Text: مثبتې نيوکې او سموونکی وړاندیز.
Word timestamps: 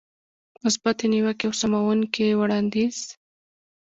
مثبتې 0.63 1.05
نيوکې 1.13 1.45
او 1.47 1.53
سموونکی 1.61 2.27
وړاندیز. 2.39 2.97